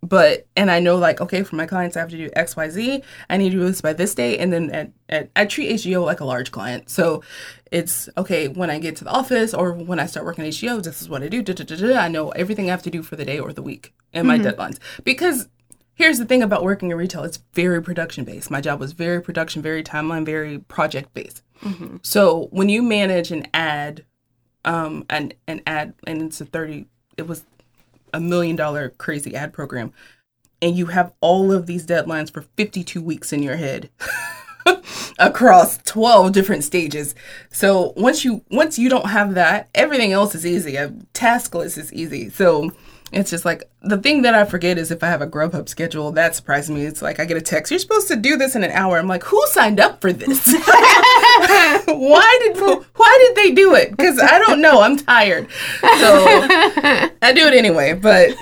[0.04, 2.70] but and I know like okay for my clients I have to do X Y
[2.70, 3.02] Z.
[3.28, 6.06] I need to do this by this day, and then at, at, I treat HGO
[6.06, 6.92] like a large client.
[6.92, 7.24] So
[7.72, 10.84] it's okay when I get to the office or when I start working at HGO.
[10.84, 11.42] This is what I do.
[11.42, 11.98] Da, da, da.
[11.98, 14.38] I know everything I have to do for the day or the week and my
[14.38, 15.50] deadlines because.
[15.96, 18.52] Here's the thing about working in retail, it's very production based.
[18.52, 21.42] My job was very production, very timeline, very project based.
[22.04, 24.06] So when you manage an ad,
[24.66, 27.46] um, an, an ad, and it's a 30, it was
[28.14, 29.94] a million dollar crazy ad program.
[30.62, 33.90] And you have all of these deadlines for 52 weeks in your head
[35.20, 37.16] across 12 different stages.
[37.52, 40.76] So once you once you don't have that everything else is easy.
[40.76, 42.30] A task list is easy.
[42.30, 42.72] So
[43.12, 46.12] it's just like the thing that I forget is if I have a Grubhub schedule,
[46.12, 46.84] that surprises me.
[46.84, 48.98] It's like I get a text, you're supposed to do this in an hour.
[48.98, 50.46] I'm like, who signed up for this?
[51.86, 52.58] why did
[52.96, 53.92] why did they do it?
[53.92, 54.82] Because I don't know.
[54.82, 55.50] I'm tired,
[55.82, 56.26] so
[57.22, 57.94] I do it anyway.
[57.94, 58.36] But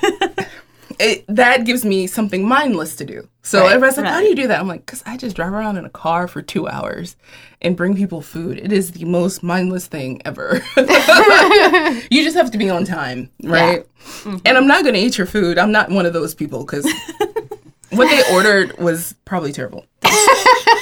[0.99, 3.27] it, that gives me something mindless to do.
[3.45, 5.53] So Right, everybody's like, "How do you do that?" I'm like, "Cause I just drive
[5.53, 7.15] around in a car for two hours
[7.61, 8.57] and bring people food.
[8.57, 10.63] It is the most mindless thing ever.
[12.09, 13.85] you just have to be on time, right?
[14.23, 14.37] Mm-hmm.
[14.45, 15.59] And I'm not gonna eat your food.
[15.59, 16.85] I'm not one of those people because
[17.91, 19.85] what they ordered was probably terrible.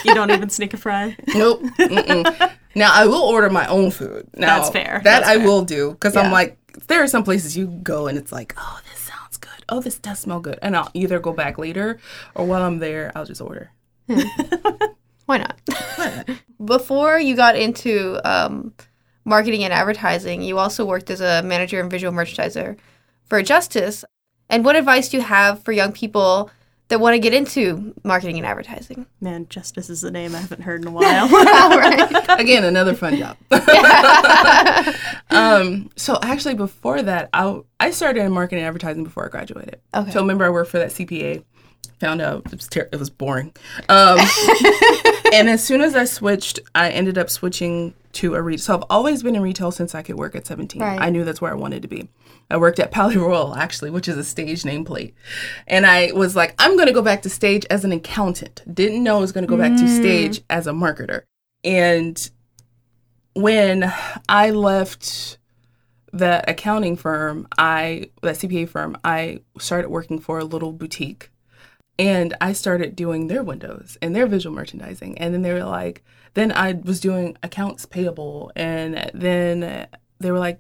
[0.06, 1.18] You don't even sneak a fry.
[1.36, 1.62] Nope.
[1.80, 2.52] Mm-mm.
[2.76, 4.28] now I will order my own food.
[4.36, 5.02] Now, That's fair.
[5.04, 5.46] That That's I fair.
[5.46, 8.80] will do because I'm like, there are some places you go and it's like, oh,
[8.90, 9.03] this.
[9.70, 12.00] Oh, this does smell good, and I'll either go back later
[12.36, 13.72] or while I'm there, I'll just order.
[15.26, 15.60] Why not?
[16.66, 18.74] Before you got into um,
[19.26, 22.78] marketing and advertising, you also worked as a manager and visual merchandiser
[23.26, 24.04] for Justice.
[24.50, 26.50] And what advice do you have for young people
[26.90, 29.06] that want to get into marketing and advertising?
[29.22, 31.30] Man, Justice is a name I haven't heard in a while.
[31.30, 32.40] right.
[32.40, 33.38] Again, another fun job.
[35.30, 39.80] um, so actually, before that, I I started in marketing and advertising before I graduated.
[39.94, 40.12] Okay.
[40.12, 41.44] So remember, I worked for that CPA.
[42.00, 43.56] Found out it was ter- it was boring.
[43.88, 44.20] Um,
[45.34, 48.64] and as soon as I switched, I ended up switching to a retail.
[48.64, 50.82] So I've always been in retail since I could work at 17.
[50.82, 51.02] Right.
[51.02, 52.10] I knew that's where I wanted to be.
[52.50, 55.14] I worked at Palais Royal, actually, which is a stage nameplate.
[55.68, 58.62] And I was like, I'm going to go back to stage as an accountant.
[58.72, 60.44] Didn't know I was going to go back to stage mm.
[60.50, 61.24] as a marketer.
[61.64, 62.30] And
[63.36, 63.92] when
[64.30, 65.40] I left
[66.12, 71.32] that accounting firm, I that CPA firm, I started working for a little boutique.
[72.00, 75.18] And I started doing their windows and their visual merchandising.
[75.20, 76.04] And then they were like,
[76.34, 78.52] then I was doing accounts payable.
[78.56, 79.88] And then
[80.20, 80.60] they were like,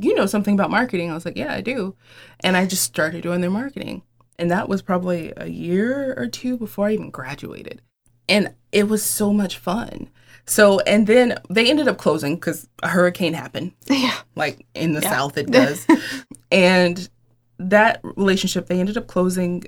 [0.00, 1.10] you know something about marketing.
[1.10, 1.96] I was like, yeah, I do.
[2.40, 4.02] And I just started doing their marketing.
[4.38, 7.82] And that was probably a year or two before I even graduated.
[8.28, 10.08] And it was so much fun.
[10.46, 14.16] So, and then they ended up closing because a hurricane happened Yeah.
[14.36, 15.84] like in the south it does
[16.52, 17.08] and
[17.58, 19.64] that relationship they ended up closing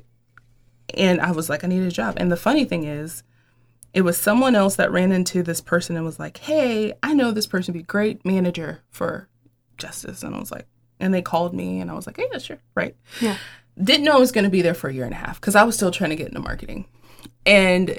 [0.94, 3.22] and i was like i need a job and the funny thing is
[3.92, 7.30] it was someone else that ran into this person and was like hey i know
[7.30, 9.28] this person would be great manager for
[9.78, 10.66] justice and i was like
[10.98, 13.36] and they called me and i was like yeah sure right Yeah.
[13.82, 15.54] didn't know i was going to be there for a year and a half because
[15.56, 16.86] i was still trying to get into marketing
[17.46, 17.98] and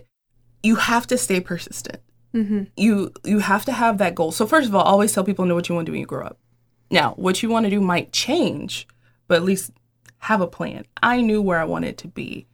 [0.63, 1.97] you have to stay persistent
[2.33, 2.63] Mm-hmm.
[2.77, 4.31] you you have to have that goal.
[4.31, 6.05] So first of all, always tell people know what you want to do when you
[6.07, 6.37] grow up.
[6.89, 8.87] Now, what you want to do might change,
[9.27, 9.71] but at least
[10.19, 10.85] have a plan.
[11.03, 12.47] I knew where I wanted to be.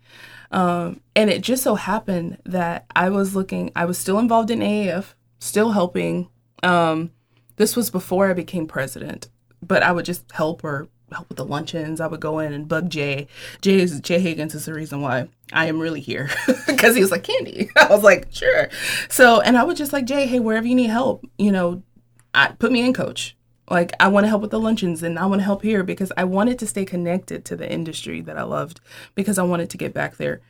[0.51, 4.59] Um, and it just so happened that I was looking, I was still involved in
[4.59, 6.29] AAF, still helping.
[6.63, 7.11] Um,
[7.57, 9.29] this was before I became president,
[9.61, 12.01] but I would just help or help with the luncheons.
[12.01, 13.27] I would go in and bug Jay.
[13.61, 16.29] Jay is Jay Higgins is the reason why I am really here
[16.67, 17.69] because he was like Candy.
[17.75, 18.69] I was like sure.
[19.09, 21.83] So and I would just like Jay, hey, wherever you need help, you know,
[22.33, 23.35] I put me in, coach.
[23.69, 26.11] Like I want to help with the luncheons and I want to help here because
[26.15, 28.79] I wanted to stay connected to the industry that I loved
[29.15, 30.41] because I wanted to get back there.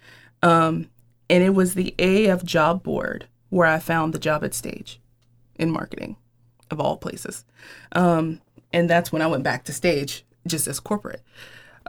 [0.43, 0.89] Um,
[1.29, 4.99] and it was the AF job board where I found the job at Stage
[5.55, 6.17] in marketing,
[6.69, 7.43] of all places.
[7.93, 11.23] Um, and that's when I went back to Stage just as corporate.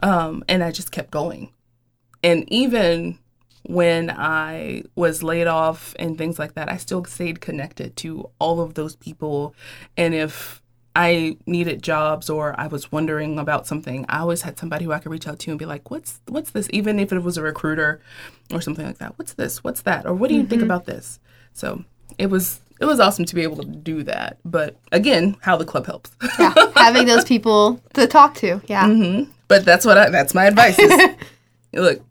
[0.02, 1.52] Um, and I just kept going.
[2.22, 3.18] And even
[3.64, 8.60] when I was laid off and things like that, I still stayed connected to all
[8.60, 9.54] of those people.
[9.96, 10.62] And if
[10.94, 14.98] I needed jobs or I was wondering about something, I always had somebody who I
[14.98, 17.42] could reach out to and be like, "What's what's this?" Even if it was a
[17.42, 18.00] recruiter
[18.52, 19.16] or something like that.
[19.16, 19.62] What's this?
[19.62, 20.06] What's that?
[20.06, 21.20] Or what do you think about this?
[21.52, 21.84] So
[22.18, 24.38] it was it was awesome to be able to do that.
[24.44, 26.10] But again, how the club helps.
[26.38, 26.54] Yeah.
[26.76, 28.60] Having those people to talk to.
[28.66, 28.86] Yeah.
[28.86, 29.30] Mm-hmm.
[29.48, 30.78] But that's what I, that's my advice.
[30.78, 31.16] Is,
[31.72, 32.02] look,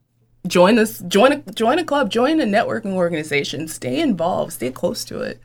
[0.47, 5.05] join this, join a join a club, join a networking organization, stay involved, stay close
[5.05, 5.39] to it,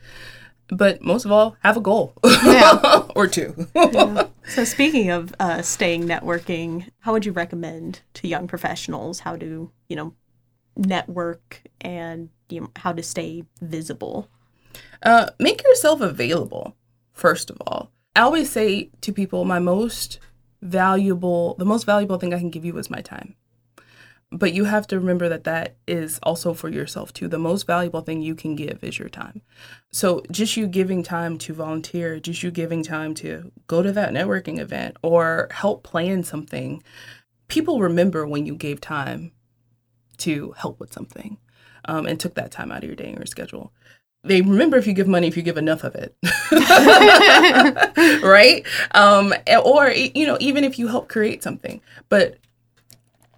[0.73, 2.15] but most of all, have a goal
[3.15, 3.69] or two.
[4.49, 9.71] So, speaking of uh, staying networking, how would you recommend to young professionals how to,
[9.89, 10.15] you know,
[10.77, 14.29] network and you know, how to stay visible?
[15.01, 16.77] Uh, make yourself available,
[17.13, 17.93] first of all.
[18.17, 20.19] I always say to people, my most
[20.61, 23.37] valuable, the most valuable thing I can give you is my time.
[24.35, 27.29] But you have to remember that that is also for yourself too.
[27.29, 29.43] The most valuable thing you can give is your time.
[29.91, 34.13] So just you giving time to volunteer, just you giving time to go to that
[34.13, 36.83] networking event or help plan something,
[37.49, 39.33] people remember when you gave time
[40.19, 41.37] to help with something
[41.85, 43.73] um, and took that time out of your day and your schedule
[44.25, 46.15] they remember if you give money if you give enough of it
[48.23, 52.39] right um, or you know even if you help create something but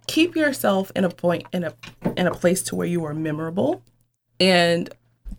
[0.07, 1.73] keep yourself in a point in a
[2.15, 3.83] in a place to where you are memorable
[4.39, 4.89] and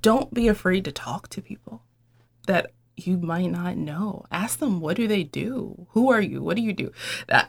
[0.02, 1.82] don't be afraid to talk to people
[2.46, 6.56] that you might not know ask them what do they do who are you what
[6.56, 6.90] do you do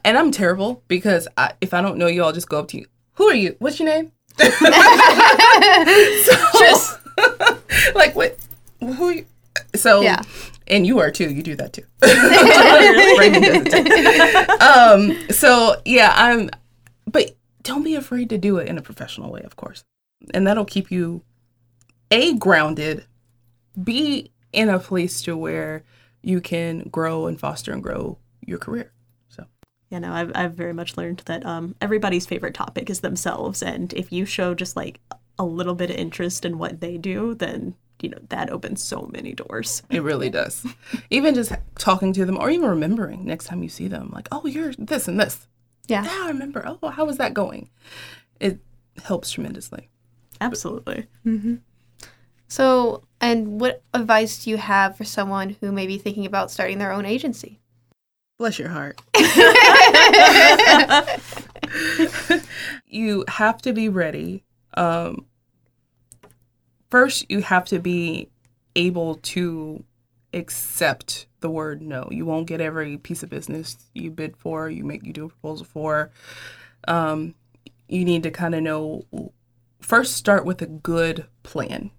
[0.04, 2.78] and i'm terrible because I, if i don't know you i'll just go up to
[2.78, 4.52] you who are you what's your name so,
[6.60, 7.00] just
[7.96, 8.38] like what?
[8.80, 9.10] Who?
[9.10, 9.26] You?
[9.76, 10.22] So yeah.
[10.68, 11.32] And you are too.
[11.32, 11.84] You do that too.
[13.20, 14.66] Raymond does it too.
[14.66, 16.50] Um, so yeah, I'm.
[17.68, 19.84] Don't be afraid to do it in a professional way, of course,
[20.34, 21.22] and that'll keep you
[22.10, 23.06] a grounded,
[23.84, 25.84] b in a place to where
[26.22, 28.94] you can grow and foster and grow your career.
[29.28, 29.44] So.
[29.90, 33.62] Yeah, no, I've, I've very much learned that um, everybody's favorite topic is themselves.
[33.62, 35.02] And if you show just like
[35.38, 39.10] a little bit of interest in what they do, then you know that opens so
[39.12, 39.84] many doors.
[39.90, 40.66] It really does.
[41.10, 44.46] even just talking to them, or even remembering next time you see them, like, oh,
[44.46, 45.50] you're this and this.
[45.88, 46.64] Yeah, yeah, I remember.
[46.66, 47.70] Oh, how was that going?
[48.40, 48.60] It
[49.04, 49.90] helps tremendously.
[50.42, 51.08] Absolutely.
[51.26, 51.56] Mm-hmm.
[52.48, 56.78] So, and what advice do you have for someone who may be thinking about starting
[56.78, 57.60] their own agency?
[58.38, 59.02] Bless your heart.
[62.88, 64.44] you have to be ready
[64.78, 65.26] um,
[66.90, 68.30] first you have to be
[68.76, 69.84] able to
[70.34, 72.08] accept the word no.
[72.12, 75.30] You won't get every piece of business you bid for, you make you do a
[75.30, 76.12] proposal for.
[76.88, 77.36] Um,
[77.88, 79.06] you need to kind of know
[79.82, 81.92] first start with a good plan.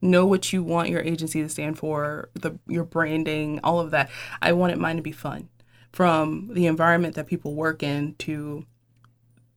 [0.00, 4.10] Know what you want your agency to stand for, the your branding, all of that.
[4.40, 5.48] I wanted mine to be fun.
[5.92, 8.64] From the environment that people work in to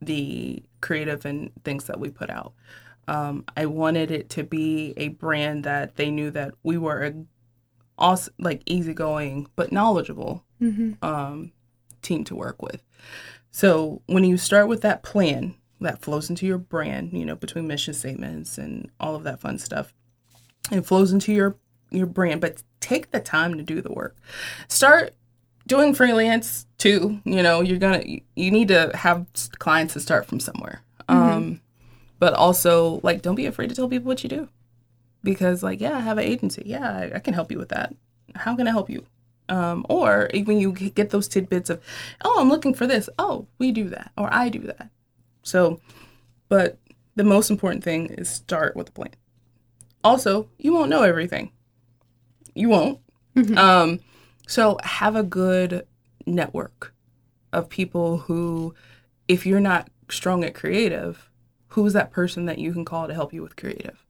[0.02, 2.54] the creative and things that we put out.
[3.08, 7.14] Um, I wanted it to be a brand that they knew that we were a
[7.98, 10.94] awesome, like easygoing but knowledgeable mm-hmm.
[11.04, 11.52] um,
[12.02, 12.84] team to work with.
[13.52, 17.68] So when you start with that plan that flows into your brand, you know, between
[17.68, 19.94] mission statements and all of that fun stuff,
[20.72, 21.56] it flows into your
[21.92, 22.42] your brand.
[22.42, 24.18] But take the time to do the work.
[24.68, 25.14] Start
[25.68, 27.22] doing freelance too.
[27.24, 28.04] You know, you're gonna
[28.36, 29.26] you need to have
[29.60, 30.82] clients to start from somewhere.
[31.08, 31.22] Mm-hmm.
[31.22, 31.62] Um,
[32.20, 34.50] but also like don't be afraid to tell people what you do
[35.26, 36.64] because like yeah i have an agency.
[36.66, 37.94] Yeah i, I can help you with that.
[38.36, 39.06] How can i help you?
[39.48, 41.82] Um, or when you get those tidbits of
[42.24, 43.10] oh i'm looking for this.
[43.20, 44.90] Oh we do that or i do that.
[45.44, 45.82] So
[46.48, 46.78] but
[47.16, 49.16] the most important thing is start with a plan.
[50.04, 51.52] Also you won't know everything.
[52.54, 53.00] You won't.
[53.36, 53.58] Mm-hmm.
[53.58, 54.00] um,
[54.48, 55.86] so have a good
[56.26, 56.94] network
[57.52, 58.74] of people who
[59.28, 61.30] if you're not strong at creative
[61.76, 64.05] who's that person that you can call to help you with creative?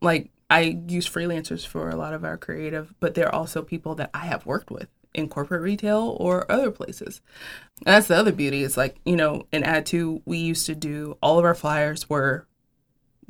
[0.00, 4.10] Like I use freelancers for a lot of our creative, but they're also people that
[4.12, 7.20] I have worked with in corporate retail or other places.
[7.84, 8.64] And that's the other beauty.
[8.64, 12.46] It's like, you know, in Add2, we used to do all of our flyers were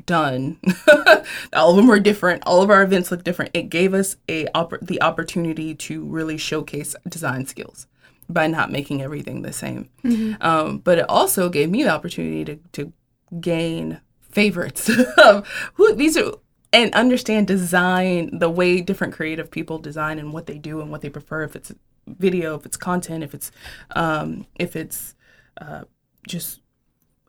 [0.07, 0.59] done.
[1.53, 2.43] all of them were different.
[2.47, 3.51] All of our events looked different.
[3.55, 4.49] It gave us a
[4.83, 7.87] the opportunity to really showcase design skills
[8.29, 9.91] by not making everything the same.
[10.05, 10.43] Mm-hmm.
[10.43, 12.93] Um, but it also gave me the opportunity to, to
[13.41, 16.33] gain favorites of who these are
[16.73, 21.01] and understand design the way different creative people design and what they do and what
[21.01, 21.73] they prefer if it's
[22.07, 23.51] video if it's content if it's
[23.95, 25.15] um, if it's
[25.61, 25.85] uh,
[26.27, 26.61] just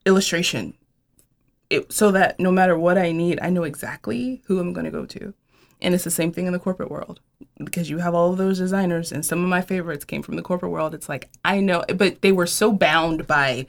[0.06, 0.74] illustration.
[1.70, 4.92] It, so that no matter what i need i know exactly who i'm going to
[4.92, 5.34] go to.
[5.84, 7.22] And it's the same thing in the corporate world
[7.64, 10.42] because you have all of those designers and some of my favorites came from the
[10.42, 10.94] corporate world.
[10.94, 13.68] It's like i know but they were so bound by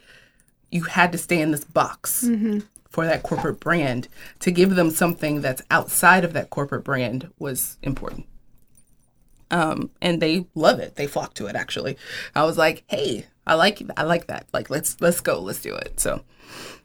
[0.73, 2.25] you had to stay in this box.
[2.25, 2.61] Mm-hmm.
[2.93, 4.07] For that corporate brand.
[4.41, 8.27] To give them something that's outside of that corporate brand was important.
[9.51, 10.97] Um, and they love it.
[10.97, 11.57] They flock to it.
[11.57, 11.97] Actually,
[12.35, 14.47] I was like, "Hey, I like I like that.
[14.53, 15.41] Like, let's let's go.
[15.41, 16.23] Let's do it." So,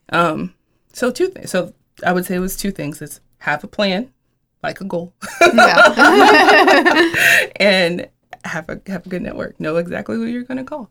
[0.10, 0.54] um,
[0.92, 1.52] so two things.
[1.52, 1.74] So
[2.06, 4.12] I would say it was two things: is have a plan,
[4.64, 5.94] like a goal, Yeah.
[7.58, 8.10] and
[8.44, 9.60] have a have a good network.
[9.62, 10.90] Know exactly who you're going to call.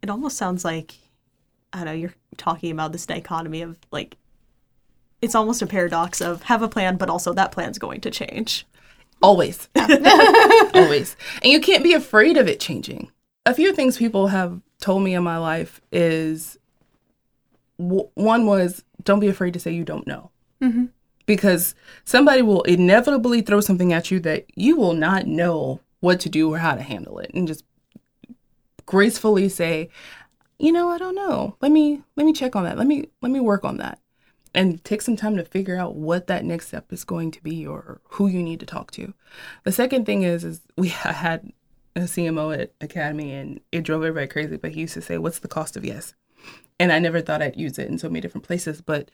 [0.00, 0.94] It almost sounds like
[1.76, 4.16] I know, you're talking about this dichotomy of like
[5.20, 8.66] it's almost a paradox of have a plan, but also that plan's going to change.
[9.22, 9.68] Always.
[10.74, 11.16] Always.
[11.42, 13.10] And you can't be afraid of it changing.
[13.44, 16.58] A few things people have told me in my life is
[17.78, 20.30] w- one was don't be afraid to say you don't know.
[20.62, 20.86] Mm-hmm.
[21.26, 21.74] Because
[22.04, 26.52] somebody will inevitably throw something at you that you will not know what to do
[26.52, 27.30] or how to handle it.
[27.34, 27.64] And just
[28.86, 29.90] gracefully say,
[30.58, 31.56] you know, I don't know.
[31.60, 32.78] Let me let me check on that.
[32.78, 34.00] Let me let me work on that
[34.54, 37.66] and take some time to figure out what that next step is going to be
[37.66, 39.12] or who you need to talk to.
[39.64, 41.52] The second thing is is we had
[41.94, 45.40] a CMO at Academy and it drove everybody crazy, but he used to say, What's
[45.40, 46.14] the cost of yes?
[46.78, 49.10] And I never thought I'd use it in so many different places, but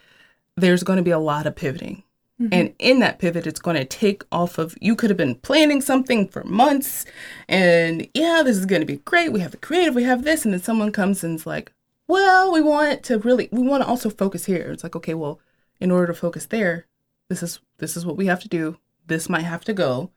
[0.57, 2.03] there's going to be a lot of pivoting.
[2.41, 2.55] Mm-hmm.
[2.55, 5.81] And in that pivot, it's going to take off of you could have been planning
[5.81, 7.05] something for months
[7.49, 9.33] and yeah, this is going to be great.
[9.33, 10.45] We have the creative, we have this.
[10.45, 11.73] And then someone comes and is like,
[12.09, 14.71] well, we want to really, we want to also focus here.
[14.73, 15.41] It's like, okay, well,
[15.81, 16.87] in order to focus there,
[17.29, 18.77] this is this is what we have to do.
[19.07, 20.11] This might have to go.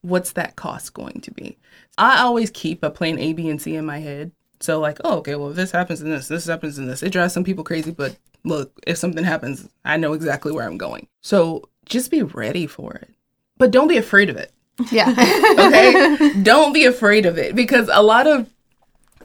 [0.00, 1.58] What's that cost going to be?
[1.98, 4.32] I always keep a plan A, B, and C in my head.
[4.60, 7.02] So like, oh, okay, well, if this happens and this, this happens and this.
[7.02, 10.78] It drives some people crazy, but look, if something happens, I know exactly where I'm
[10.78, 11.08] going.
[11.20, 13.10] So just be ready for it,
[13.58, 14.52] but don't be afraid of it.
[14.90, 15.10] Yeah.
[15.58, 16.32] okay?
[16.42, 18.48] Don't be afraid of it because a lot of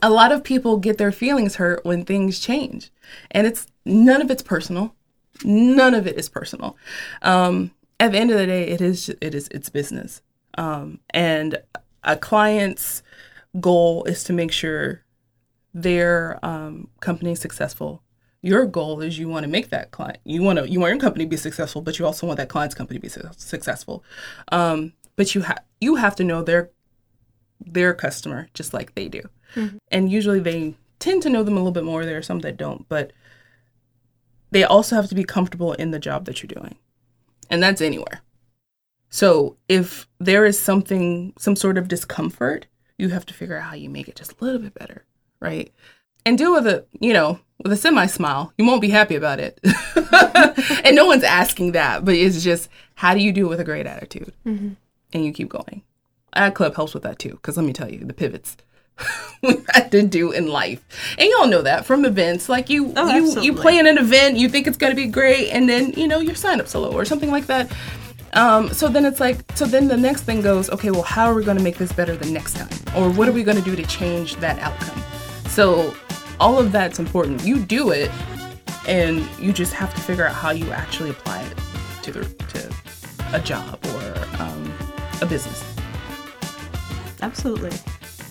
[0.02, 2.92] a lot of people get their feelings hurt when things change.
[3.32, 4.94] And it's none of it's personal.
[5.44, 6.76] None of it is personal.
[7.22, 10.22] Um at the end of the day it is it is it's business.
[10.58, 11.62] Um and
[12.04, 13.02] a client's
[13.60, 15.04] goal is to make sure
[15.74, 18.02] their um, company is successful
[18.42, 21.00] your goal is you want to make that client you want to you want your
[21.00, 24.04] company to be successful but you also want that client's company to be su- successful.
[24.52, 26.72] Um, but you have you have to know their
[27.60, 29.22] their customer just like they do.
[29.92, 32.58] And usually they tend to know them a little bit more there are some that
[32.58, 33.12] don't but
[34.52, 36.78] they also have to be comfortable in the job that you're doing.
[37.50, 38.22] And that's anywhere.
[39.10, 42.68] So if there is something some sort of discomfort
[42.98, 45.06] you have to figure out how you make it just a little bit better
[45.40, 45.72] right
[46.28, 49.16] and do it with a you know with a semi smile you won't be happy
[49.16, 49.60] about it.
[50.84, 53.64] And no one's asking that but it's just how do you do it with a
[53.64, 54.34] great attitude?
[54.46, 55.84] And you keep going.
[56.34, 58.58] Ad club helps with that too because let me tell you the pivots
[59.44, 60.82] we've had to do in life.
[61.18, 64.50] And y'all know that from events like you Oh, you you plan an event you
[64.50, 67.06] think it's going to be great and then you know your sign up's low or
[67.06, 67.72] something like that.
[68.34, 71.34] Um, so then it's like so then the next thing goes okay well how are
[71.34, 72.70] we going to make this better the next time?
[72.96, 75.02] Or what are we going to do to change that outcome
[75.58, 75.92] so
[76.40, 78.12] all of that's important you do it
[78.88, 81.58] and you just have to figure out how you actually apply it
[82.04, 82.72] to the to
[83.34, 84.72] a job or um,
[85.24, 85.64] a business
[87.24, 87.72] Absolutely.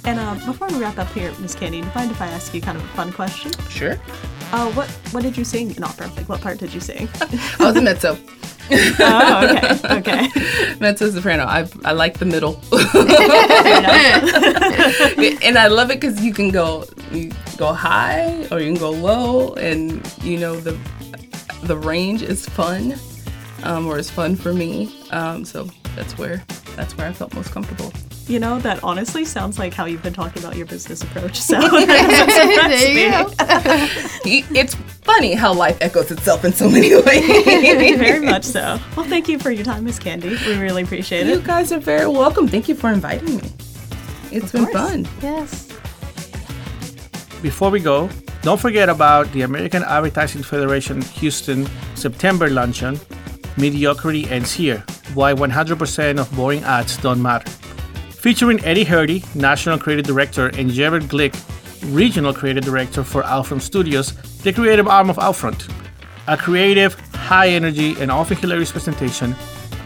[0.05, 2.55] And uh, before we wrap up here, Miss Candy, do you mind if I ask
[2.55, 3.51] you kind of a fun question?
[3.69, 3.99] sure
[4.53, 6.09] Uh, what what did you sing in opera?
[6.17, 7.09] Like, what part did you sing?
[7.59, 8.17] i was a mezzo
[8.71, 10.29] oh, okay, okay.
[10.81, 12.61] mezzo soprano i, I like the middle
[15.43, 18.91] and I love it because you can go you go high or you can go
[18.91, 20.79] low, and you know the
[21.65, 22.95] the range is fun,
[23.63, 24.95] um, or is fun for me.
[25.11, 26.43] Um, so that's where
[26.77, 27.93] that's where I felt most comfortable.
[28.29, 31.41] You know, that honestly sounds like how you've been talking about your business approach.
[31.41, 33.33] So there you go.
[34.25, 37.97] It's funny how life echoes itself in so many ways.
[37.97, 38.79] very much so.
[38.97, 40.31] Well, thank you for your time, Miss Candy.
[40.47, 41.31] We really appreciate it.
[41.31, 42.49] You guys are very welcome.
[42.49, 43.51] Thank you for inviting me.
[44.33, 44.73] It's been course.
[44.77, 45.09] fun.
[45.23, 45.69] Yes.
[47.43, 48.11] Before we go,
[48.43, 52.99] don't forget about the American Advertising Federation Houston September luncheon,
[53.57, 54.85] Mediocrity Ends Here
[55.15, 57.51] Why 100% of Boring Ads Don't Matter.
[58.11, 61.35] Featuring Eddie Hurdy, National Creative Director, and Jared Glick,
[61.95, 65.71] Regional Creative Director for Outfront Studios, the creative arm of Outfront.
[66.27, 69.35] A creative, high energy, and often hilarious presentation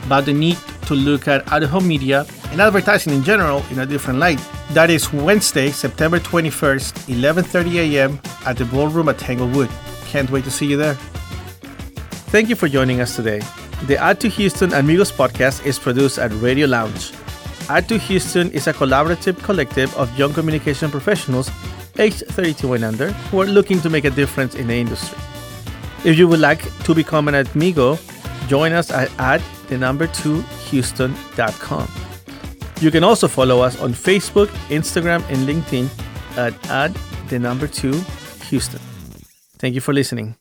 [0.07, 0.57] about the need
[0.87, 4.41] to look at out-of-home media and advertising in general in a different light.
[4.71, 8.21] That is Wednesday, September 21st, 11:30 a.m.
[8.47, 9.71] at the Ballroom at Tanglewood.
[10.07, 10.95] Can't wait to see you there.
[12.33, 13.41] Thank you for joining us today.
[13.87, 17.13] The Add2 Houston Amigos podcast is produced at Radio Lounge.
[17.67, 21.51] Add2 Houston is a collaborative collective of young communication professionals
[21.99, 25.19] aged 32 and under who are looking to make a difference in the industry.
[26.05, 27.99] If you would like to become an amigo,
[28.49, 31.89] join us at add the number 2 houston.com.
[32.81, 35.89] You can also follow us on Facebook, Instagram, and LinkedIn
[36.37, 36.95] at add
[37.29, 37.93] the number 2
[38.51, 38.81] Houston.
[39.59, 40.40] Thank you for listening.